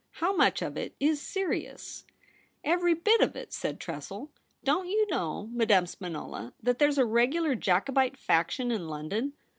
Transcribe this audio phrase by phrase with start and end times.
[0.13, 2.07] How much of it is serious
[2.63, 4.31] ?''Every bit of it,' said Tressel.
[4.47, 9.33] * Don't you know, Madame Spinola, that there's a regular Jacobite faction in London